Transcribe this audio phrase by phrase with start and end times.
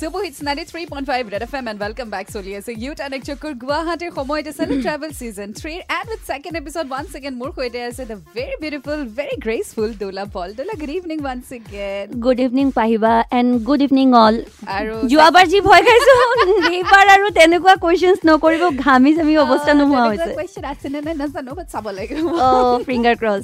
[0.00, 2.98] Super hits ninety three point five red F M and welcome back চলি আছে youth
[3.04, 7.50] and একচকুৰ গুৱাহাটীৰ সময়ত আছে travel season থ্ৰীৰ and with second episode one second মোৰ
[7.56, 12.42] সৈতে আছে the very beautiful very graceful Dola Paul Dola good evening one second good
[12.44, 14.36] evening Pahi and good evening all
[14.76, 16.14] আৰু যোৱাবাৰ যি ভয় খাইছো
[16.70, 21.66] এইবাৰ আৰু তেনেকুৱা কুৱেশ্যনছ নকৰিব ঘামি জামি অৱস্থা নোহোৱা হৈছে কুৱেশ্যন আছেনে নাই নাজানো বাট
[21.72, 22.28] চাব লাগিব
[22.88, 23.42] finger cross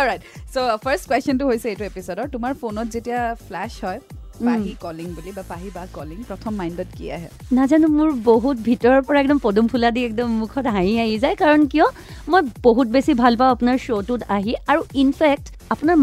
[0.00, 0.20] right
[0.54, 5.42] so' first কুৱেশ্যনটো হৈছে এইটো এপিছডৰ তোমাৰ ফোনত যেতিয়া ফ্লেছ হয় পাহি কলিং বুলি বা
[5.48, 7.28] পাহি বা কলিং প্ৰথম মাইণ্ডত কি আহে?
[7.58, 11.60] নাজানো মোৰ বহুত ভিতৰৰ পৰা একদম পদুম ফুলা দি একদম মুখত হাঁহি আহি যায়। কাৰণ
[11.72, 11.86] কিয়?
[12.30, 15.96] মই বহুত বেছি ভাল পাওঁ আপোনাৰ শ্ব'টোত আহি। আৰু ইনফেক্ট আপোনাৰ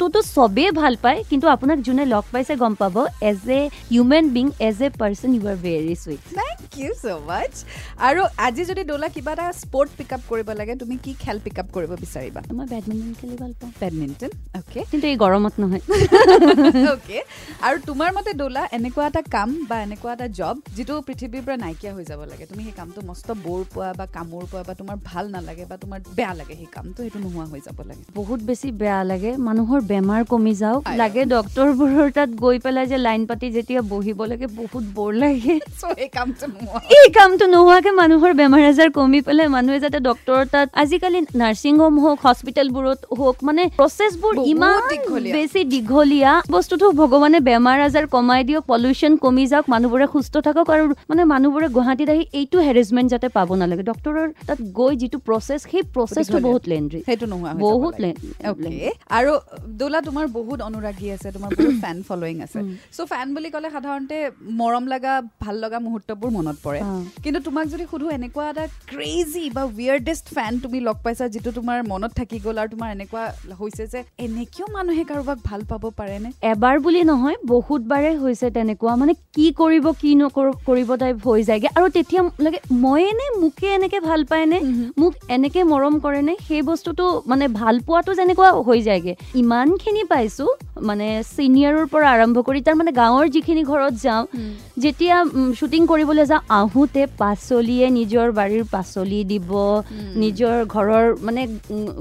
[0.00, 2.96] মাতটোতো চবেই ভাল পায় কিন্তু আপোনাক যোনে লগ পাইছে গম পাব
[3.30, 3.60] as a
[3.92, 7.54] human being as a person you are very sweet thank you so' much
[8.08, 11.56] আৰু আজি যদি ডোলা কিবা এটা স্পৰ্ট পিক আপ কৰিব লাগে তুমি কি খেল পিক
[11.62, 12.40] আপ কৰিব বিচাৰিবা?
[12.58, 15.82] মই বেডমিণ্টন খেলি ভাল পাওঁ। বেডমিণ্টন অ'কে কিন্তু এই গৰমত নহয়।
[16.94, 17.18] অ'কে
[17.66, 21.92] আৰু তোমাৰ মতে ডোলা এনেকুৱা এটা কাম বা এনেকুৱা এটা জব যিটো পৃথিৱীৰ পৰা নাইকিয়া
[21.96, 25.24] হৈ যাব লাগে। তুমি সেই কামটো মস্ত বৰ পোৱা বা কামোৰ পোৱা বা তোমাৰ ভাল
[25.34, 29.00] নালাগে বা তোমাৰ বেয়া লাগে সেই কামটো সেইটো নোহোৱা হৈ যাব লাগে। বহুত বেছি বেয়া
[29.10, 34.18] লাগে মানুহৰ বেমাৰ কমি যাওক লাগে ডক্তৰবোৰৰ তাত গৈ পেলাই যে লাইন পাতি যেতিয়া বহিব
[34.30, 35.54] লাগে বহুত বৰ লাগে।
[36.98, 41.94] এই কামটো নোহোৱাকে মানুহৰ বেমাৰ আজাৰ কমি পেলাই মানুহে যাতে ডক্তৰৰ তাত আজিকালি নাৰ্ছিং হোম
[42.04, 44.80] হওক হস্পিটেলবোৰত হওক মানে প্ৰচেছবোৰ ইমান।
[45.36, 50.84] বেছি দীঘলীয়া। বস্তুটো ভগৱানে বেমাৰ আজাৰ কমাই দিয়ক পলিউশ্যন কমি যাওক মানুহবোৰে সুস্থ থাকক আৰু
[51.10, 55.82] মানে মানুহবোৰে গুৱাহাটীত আহি এইটো হেৰেছমেণ্ট যাতে পাব নালাগে। ডক্তৰৰ তাত গৈ যিটো প্ৰচেছ সেই
[55.94, 58.16] প্ৰচেছটো। বহুত লেণ্ড্ৰি। সেইটো নোহোৱা বহুত যাব লাগে। লে-
[58.50, 59.32] অ'কে। আৰু
[59.80, 62.60] দোলা তোমাৰ বহুত অনুৰাগী আছে তোমাৰ বহুত ফেন ফলোয়িং আছে।
[62.96, 64.16] চ' ফেন বুলি ক'লে সাধাৰণতে
[64.60, 66.80] মৰম লগা ভাল লগা মুহূৰ্তবোৰ মনত পৰে।
[67.24, 71.78] কিন্তু তোমাক যদি সুধো এনেকুৱা এটা ক্ৰেজি বা উইয়াৰ্ডেষ্ট ফেন তুমি লগ পাইছা যিটো তোমাৰ
[71.92, 73.22] মনত থাকি গ'ল আৰু তোমাৰ এনেকুৱা
[73.60, 76.28] হৈছে যে এনেকেও মানুহে কাৰোবাক ভাল পাব পাৰেনে?
[76.52, 81.68] এবাৰ বুলি নহয় বহুতবাৰে হৈছে তেনেকুৱা। মানে কি কৰিব কি নকৰ কৰিব টাইপ হৈ যায়গে।
[81.76, 84.58] আৰু তেতিয়া লাগে ময়ে নে মোকে এনেকে ভাল পায়নে?
[84.98, 86.34] মোক এনেকে মৰম কৰেনে?
[86.48, 89.12] সেই বস্তুটো মানে ভাল পোৱাটো যেনেকুৱা হৈ যায়গে।
[89.68, 90.44] ইমানখিনি পাইছো
[90.88, 91.06] মানে
[91.36, 94.22] চিনিয়ৰৰ পৰা আৰম্ভ কৰি তাৰ মানে গাঁৱৰ যিখিনি ঘৰত যাওঁ
[94.82, 95.16] যেতিয়া
[95.58, 99.50] শ্বুটিং কৰিবলৈ যাওঁ আহোঁতে পাচলিয়ে নিজৰ বাৰীৰ পাচলি দিব
[100.22, 101.42] নিজৰ ঘৰৰ মানে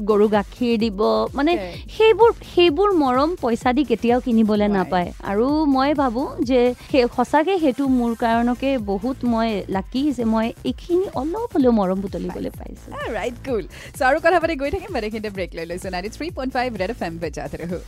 [0.10, 1.00] গৰু গাখীৰ দিব
[1.38, 1.52] মানে.
[1.96, 4.68] সেইবোৰ সেইবোৰ মৰম পইচা দি কেতিয়াও কিনিবলৈ.
[4.78, 6.62] নাপায়। আৰু মই ভাবোঁ যে
[6.92, 12.52] সেই সঁচাকৈ সেইটো মোৰ কাৰণকে বহুত মই লাকি যে মই এইখিনি অলপ হ'লেও মৰম বুটলিবলৈ
[12.60, 13.64] পাইছোঁ। ৰাইট কুল
[13.98, 16.70] চ' আৰু কথা পাতি গৈ থাকিম মানে এইখিনিতে ব্ৰেক লৈ লৈছোঁ। Ninety three point five
[16.82, 17.80] red FM M বেজাত ৰহো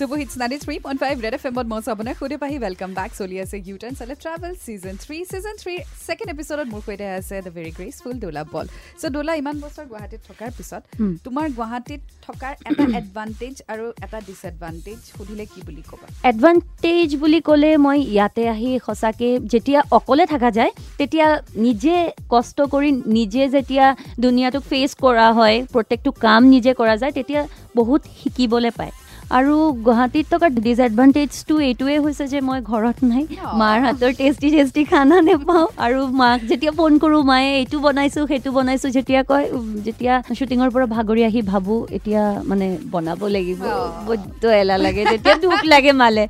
[0.00, 3.10] super hits ninety three point five red F এমত মই আপোনাক সুধি পাহি ৱেলকাম বেক
[3.16, 5.74] চলি আছে ইউ টেন চালে travel season three season three
[6.06, 8.66] second এপিছডত মোৰ সৈতে আছে দ্য ভেৰি গ্ৰেচফুল ডোলা বল
[9.00, 10.82] চ' ডোলা ইমান বছৰ গুৱাহাটীত থকাৰ পিছত.
[11.26, 17.70] তোমাৰ গুৱাহাটীত থকাৰ এটা এডভান্টেজ আৰু এটা ডিছএডভান্টেজ সুধিলে কি বুলি ক'বা এডভান্টেজ বুলি ক'লে
[17.84, 21.26] মই ইয়াতে আহি সঁচাকৈ যেতিয়া অকলে থকা যায় তেতিয়া
[21.66, 21.96] নিজে
[22.34, 23.86] কষ্ট কৰি নিজে যেতিয়া
[24.24, 27.40] দুনিয়াটোক ফেচ কৰা হয় প্ৰত্যেকটো কাম নিজে কৰা যায় তেতিয়া
[27.78, 28.92] বহুত শিকিবলৈ পায়
[29.30, 29.54] আৰু
[29.86, 33.22] গুৱাহাটীত থকা ডিছএডভান্টেজটো এইটোৱে হৈছে যে মই ঘৰত নাই।
[33.60, 38.50] মাৰ হাতৰ টেষ্টি টেষ্টি খানা নেপাওঁ আৰু মাক যেতিয়া ফোন কৰোঁ মায়ে এইটো বনাইছোঁ সেইটো
[38.56, 39.46] বনাইছোঁ যেতিয়া কয়
[39.86, 43.62] যেতিয়া শ্বুটিঙৰ পৰা ভাগৰি আহি ভাবোঁ এতিয়া মানে বনাব লাগিব।
[44.08, 46.24] বড্ড এলাহ লাগে তেতিয়া দুখ লাগে মালে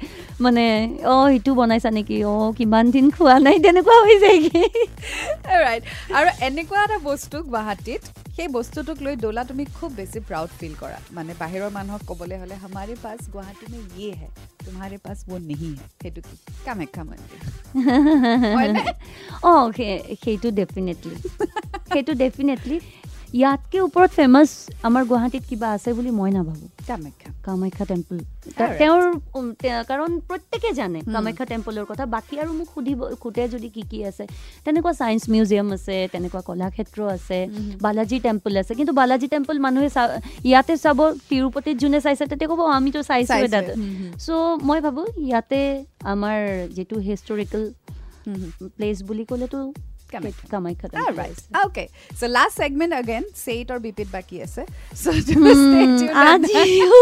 [0.44, 0.64] মানে
[1.12, 4.62] অঁ এইটো বনাইছা নেকি অঁ কিমান দিন খোৱা নাই তেনেকুৱা হৈ যায়গে
[5.64, 5.82] ৰাইট
[6.18, 8.02] আৰু এনেকুৱা এটা বস্তু গুৱাহাটীত
[8.40, 12.56] সেই বস্তুটোক লৈ দৌলা তুমি খুব বেছি প্ৰাউড ফিল কৰা। মানে বাহিৰৰ মানুহক ক'বলৈ হ'লে
[12.60, 14.28] হামাৰে পাছ গুৱাহাটী মে ইয়ে হে
[14.64, 16.36] তোমাৰে পাছ বৌ নেহি হে সেইটো কি?
[16.64, 17.42] কামাখ্যা মন্দিৰ।
[19.44, 19.66] অঁ
[20.22, 21.16] সেইটো ডেফিনেটলি
[21.86, 22.76] সেইটো ডেফিনেটলি
[23.34, 24.48] ইয়াতকে ওপৰত ফেমাছ
[24.82, 28.16] আমাৰ গুৱাহাটীত কিবা আছে বুলি মই নাভাবোঁ কামাখ্যা কামাখ্যা টেম্পল.
[28.80, 29.02] তেওঁৰ
[29.90, 30.98] কাৰণ প্ৰত্যেকে জানে.
[31.14, 34.24] কামাখ্যা টেম্পলৰ কথা বাকী আৰু মোক সুধিব সোধে যদি কি কি আছে
[34.66, 37.38] তেনেকুৱা ছায়েন্স মিউজিয়াম আছে তেনেকুৱা কলাক্ষেত্ৰ আছে.
[37.82, 39.88] বালাজী টেম্পল আছে কিন্তু বালাজী টেম্পল মানুহে
[40.44, 40.98] ইয়াতে চাব
[41.30, 43.68] তিৰুপতিত যোনে চাইছে তেতিয়া ক'ব "অ, আমিতো চাইছোঁ চাইছোৱে। তাত
[44.18, 44.28] চ'
[44.68, 45.60] মই ভাবোঁ ইয়াতে
[46.12, 46.38] আমাৰ
[46.76, 47.64] যিটো হিষ্টৰিকেল।
[48.76, 49.58] প্লেচ বুলি ক'লেতো
[50.14, 51.38] Kamakhya. Kamakhya All temple right.
[51.38, 51.86] আছে। Okay.
[52.20, 54.62] So last segment again, say it or beep it বাকি আছে.
[55.02, 56.98] So do stay tuned at আজিও।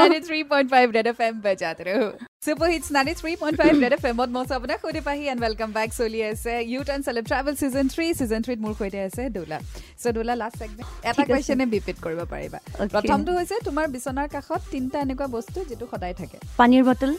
[0.00, 2.08] 93.5 Red FM বজাতে ৰহো।
[2.46, 6.20] Super Hits 93.5 Red FM ত মই আছোঁ আপোনাক সুধি পাহি and welcome back চলি
[6.30, 9.58] আছে youth and celeb travel season three season থ্ৰীত মোৰ সৈতে আছে ডোলা
[10.02, 12.92] চ' ডোলা লাষ্ট ছেগমেণ্ট এটা ঠিক আছে। কুৱেশ্যনে বিপিট কৰিব পাৰিবা Okay.
[12.94, 17.10] প্ৰথমটো হৈছে তোমাৰ বিচনাৰ কাষত তিনিটা এনেকুৱা বস্তু যিটো সদায় থাকে পানীৰ বটল.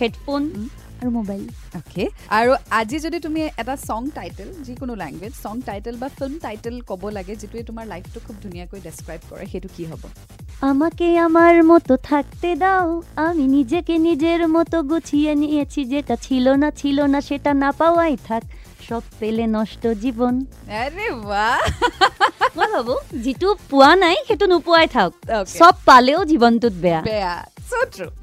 [0.00, 0.42] হেডফোন.
[1.00, 1.42] আৰু মোবাইল
[1.78, 6.74] অ'কে আৰু আজি যদি তুমি এটা ছং টাইটেল যিকোনো লেংগুৱেজ ছং টাইটেল বা ফিল্ম টাইটেল
[6.90, 10.02] ক'ব লাগে যিটোৱে তোমাৰ লাইফটো খুব ধুনীয়াকৈ ডেছক্ৰাইব কৰে সেইটো কি হ'ব?
[10.62, 12.88] আমাকে আমার মতো থাকতে দাও
[13.18, 18.42] আমি নিজেকে নিজের মতো গুছিয়ে নিয়েছি যেটা ছিল না ছিল না সেটা না পাওয়াই থাক
[18.88, 20.34] সব পেলে নষ্ট জীৱন
[20.80, 21.60] আৰে বাহ!
[22.56, 22.94] মই ভাবো
[23.24, 25.58] যিটো পোৱা নাই সেইটো নোপোৱাই থাকক Okay.
[25.60, 27.34] চব পালেও জীৱনটোত বেয়া। বেয়া.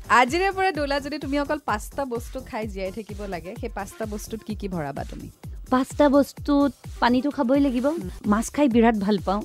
[0.09, 4.39] আজিৰে পৰা দোলা যদি তুমি অকল পাঁচটা বস্তু খাই জীয়াই থাকিব লাগে সেই পাঁচটা বস্তুত
[4.47, 5.27] কি কি ভৰাবা তুমি?
[5.69, 7.85] পাঁচটা বস্তুত পানীটো খাবই লাগিব।
[8.27, 9.41] মাছ খাই বিৰাট ভাল পাওঁ।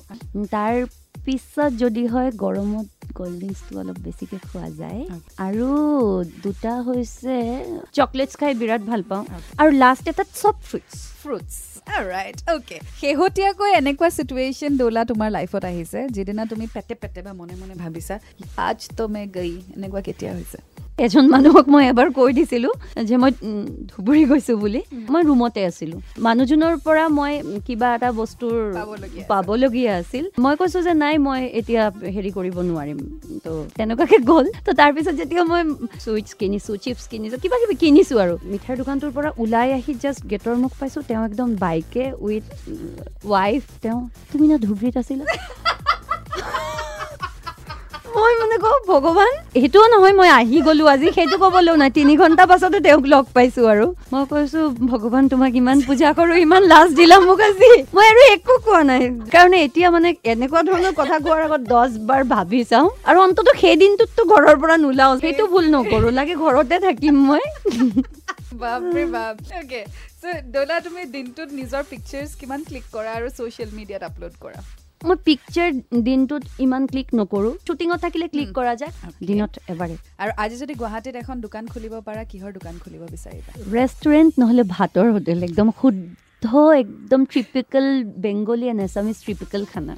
[0.51, 0.73] তাৰ
[1.25, 2.87] পিছত যদি হয় গৰমত
[3.17, 5.01] কল্ড ড্ৰিংকছটো অলপ বেছিকৈ খোৱা যায়।
[5.47, 5.67] আৰু
[6.43, 7.35] দুটা হৈছে
[7.97, 9.23] চকলেটছ খাই বিৰাট ভাল পাওঁ।
[9.61, 11.53] আৰু লাষ্ট এটাত চব ফ্ৰুইটছ ফ্ৰুটছ
[12.13, 17.55] ৰাইট অ'কে শেহতীয়াকৈ এনেকুৱা চিটুৱেশ্যন দোলা তোমাৰ লাইফত আহিছে যিদিনা তুমি পেটে পেটে বা মনে
[17.61, 18.15] মনে ভাবিছা
[18.67, 20.59] আজ তো মে গৈ এনেকুৱা কেতিয়া হৈছে?
[21.05, 22.73] এজন মানুহক মই এবাৰ কৈ দিছিলোঁ
[23.07, 23.31] যে মই
[23.91, 24.81] ধুবুৰী গৈছোঁ বুলি।
[25.13, 27.33] মই ৰুমতে আছিলোঁ। মানুহজনৰ পৰা মই
[27.67, 31.83] কিবা এটা বস্তুৰ পাবলগীয়া আছে। পাবলগীয়া আছিল। মই কৈছোঁ যে নাই মই এতিয়া
[32.15, 32.99] হেৰি কৰিব নোৱাৰিম।
[33.45, 35.61] তো তেনেকুৱাকে গ'ল। তো তাৰপিছত যেতিয়া মই
[36.03, 40.55] চুইটছ কিনিছোঁ চিপছ কিনিছোঁ কিবা কিবি কিনিছোঁ আৰু। মিঠাইৰ দোকানটোৰ পৰা ওলাই আহি জাষ্ট গেটৰ
[40.63, 42.45] মুখ পাইছোঁ। তেওঁ একদম বাইকে উইথ
[43.33, 43.99] ৱাইফ তেওঁ
[44.31, 45.25] তুমি না ধুবুৰীত আছিলা?
[48.21, 52.43] মই মানে কওঁ ভগৱান। সেইটোও নহয় মই আহি গলো আজি। সেইটো ক'বলৈও নাই তিনি ঘণ্টা
[52.51, 54.59] পাছতে তেওঁক লগ পাইছো আৰু। মই কৈছো
[54.91, 59.01] ভগৱান তোমাক ইমান পূজা কৰো ইমান লাজ দিলা মোক আজি। মই আৰু একো কোৱা নাই।
[59.33, 63.75] কাৰণ এতিয়া মানে এনেকুৱা ধৰণৰ কথা কোৱাৰ আগত দহ বাৰ ভাবি চাওঁ। আৰু অন্তত সেই
[63.83, 67.43] দিনটোততো ঘৰৰ পৰা নোলাওঁ। সেইটো ভুল নকৰো লাগে ঘৰতে থাকিম মই।
[68.61, 69.35] বাপৰে বাপ।
[70.85, 74.59] তুমি দিনটোত নিজৰ পিকচাৰ্ছ কিমান ক্লিক কৰা আৰু ছ'চিয়েল মিডিয়াত আপলোড কৰা?
[75.07, 75.69] মই পিকচাৰ
[76.07, 78.91] দিনটোত ইমান ক্লিক নকৰো। শ্বুটিঙত থাকিলে ক্লিক কৰা যায়
[79.27, 83.51] দিনত এবাৰে আৰু আজি যদি গুৱাহাটীত এখন দোকান খুলিব পাৰা কিহৰ দোকান খুলিব বিচাৰিবা?
[83.75, 86.45] ৰেষ্টুৰেণ্ট নহ'লে ভাতৰ হোটেল একদম শুদ্ধ
[86.83, 87.85] একদম typical
[88.25, 89.95] Bengali and Assamese typical খানা।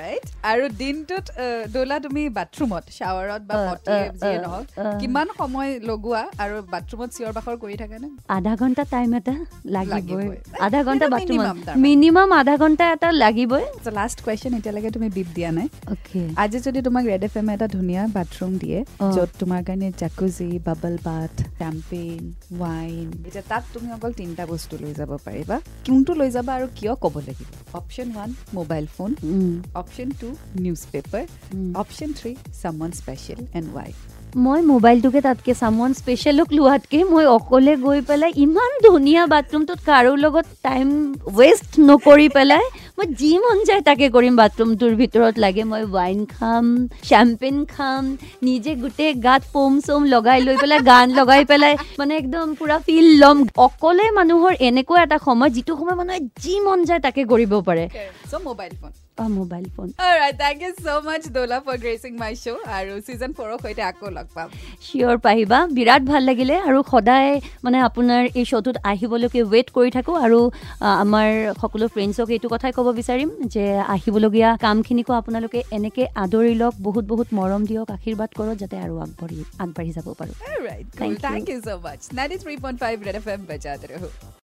[0.00, 1.26] ৰাইট আৰু দিনটোত
[1.74, 3.54] দোলা তুমি বাথৰুমত শ্বাৱাৰত বা
[4.20, 4.66] যিয়ে নহওক।
[5.00, 9.34] কিমান সময় লগোৱা আৰু বাথৰুমত চিঞৰ বাখৰ কৰি থাকেনে আধা ঘণ্টা টাইম এটা
[9.76, 10.26] লাগিবই।
[10.66, 13.64] আধা ঘণ্টা বাথৰুমত। মিনিমাম আধা ঘণ্টা এটা লাগিবই।
[13.98, 15.68] লাষ্ট কুৱেশ্যন এতিয়ালৈকে তুমি বিপ দিয়া নাই।
[16.42, 18.78] আজি যদি তোমাক ৰেড এফ এম এটা ধুনীয়া বাথৰুম দিয়ে।
[19.16, 22.22] য'ত তোমাৰ কাৰণে jacuzzi bubble bath champagne
[22.62, 25.56] wine এতিয়া তাত তুমি অকল তিনিটা বস্তু লৈ যাব পাৰিবা
[25.86, 27.48] কোনটো লৈ যাবা আৰু কিয় ক'ব লাগিব?
[27.80, 29.10] Option one mobile phone
[29.80, 30.28] option two
[30.92, 31.24] newspaper
[31.82, 32.32] option three
[32.62, 33.92] চামন special and why
[34.44, 40.46] মই মোবাইলটোকে তাতকে চামন স্পেচিয়েলক লোৱাতকে মই অকলে গৈ পেলাই ইমান ধুনীয়া বাথৰুমটোত কাৰো লগত
[40.66, 40.88] টাইম
[41.38, 42.64] ৱেষ্ট নকৰি পেলাই
[42.96, 46.66] মই যি মন যায় তাকে কৰিম বাথৰুমটোৰ ভিতৰত। লাগে মই ৱাইন খাম
[47.10, 48.02] চেম্পেন খাম
[48.48, 53.06] নিজে গোটেই গাত ফোম চোম লগাই লৈ পেলাই গান লগাই পেলাই মানে একদম পুৰা ফিল
[53.22, 57.84] ল'ম। অকলে মানুহৰ এনেকুৱা এটা সময় যিটো সময় মানুহে যি মন যায় তাকে কৰিব পাৰে।
[58.30, 59.88] চ' মোবাইল ফোন বা mobile phone
[60.42, 64.26] thank you so' much Dola for gracing my show' আৰু ছিজন ফ'ৰৰ সৈতে আকৌ লগ
[64.36, 64.48] পাম।
[64.84, 67.30] চিয়'ৰ পাহিবা। বিৰাট ভাল লাগিলে আৰু সদায়
[67.64, 70.40] মানে আপোনাৰ এই শ্ব'টোত আহিবলৈকে ৱেইট কৰি থাকোঁ আৰু
[71.04, 71.28] আমাৰ
[71.62, 73.64] সকলো ফ্ৰেণ্ডছক এইটো কথাই ক'ব বিচাৰিম যে
[73.94, 79.38] আহিবলগীয়া কামখিনিকো আপোনালোকে এনেকৈ আদৰি লওক বহুত বহুত মৰম দিয়ক আশীৰ্বাদ কৰক যাতে আৰু আগবাঢ়ি
[79.64, 80.32] আগবাঢ়ি যাব পাৰো।